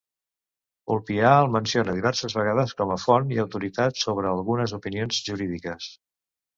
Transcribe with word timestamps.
Ulpià 0.95 1.33
el 1.41 1.49
menciona 1.57 1.95
diverses 1.99 2.37
vegades 2.39 2.75
com 2.81 2.95
a 2.97 2.99
font 3.05 3.37
i 3.37 3.41
autoritat 3.47 4.05
sobre 4.09 4.35
algunes 4.35 4.79
opinions 4.83 5.25
jurídiques. 5.33 5.97